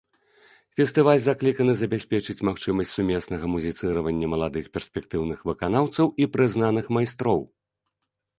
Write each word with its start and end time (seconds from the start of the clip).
Фестываль 0.79 1.19
закліканы 1.25 1.73
забяспечыць 1.81 2.43
магчымасць 2.49 2.93
сумеснага 3.01 3.45
музіцыравання 3.57 4.31
маладых 4.33 4.65
перспектыўных 4.79 5.45
выканаўцаў 5.51 6.11
і 6.25 6.29
прызнаных 6.39 6.85
майстроў. 6.99 7.39